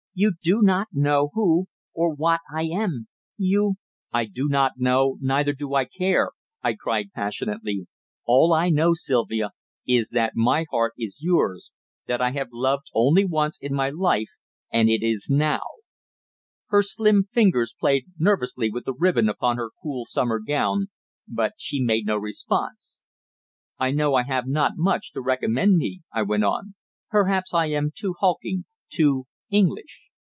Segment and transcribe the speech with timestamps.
[0.13, 3.07] You do not know who or what I am;
[3.37, 3.75] you"
[4.11, 6.31] "I do not know, neither do I care!"
[6.61, 7.87] I cried passionately.
[8.25, 9.51] "All I know, Sylvia,
[9.87, 11.71] is that my heart is yours
[12.07, 14.27] that I have loved only once in my life,
[14.69, 15.61] and it is now!"
[16.67, 20.87] Her slim fingers played nervously with the ribbon upon her cool summer gown,
[21.25, 23.01] but she made no response.
[23.79, 26.75] "I know I have not much to recommend me," I went on.
[27.09, 30.07] "Perhaps I am too hulking, too English.